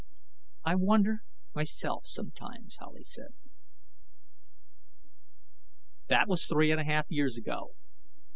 [0.65, 1.21] "I wonder,
[1.53, 3.35] myself, sometimes," Howley said.
[6.07, 7.75] That was three and a half years ago.